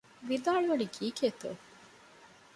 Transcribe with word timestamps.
ވިދާޅުވަނީ 0.27 0.85
ކީކޭތޯ؟ 0.95 1.49